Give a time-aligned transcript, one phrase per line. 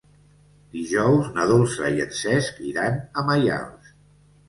[0.77, 3.97] Dijous na Dolça i en Cesc iran a Maials.